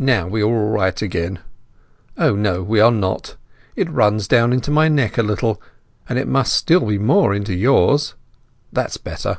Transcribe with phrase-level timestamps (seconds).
[0.00, 1.38] "Now we are all right again.
[2.18, 3.36] Ah—no we are not!
[3.76, 5.62] It runs down into my neck a little,
[6.08, 8.16] and it must still more into yours.
[8.72, 9.38] That's better.